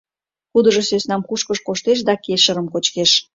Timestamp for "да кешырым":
2.07-2.67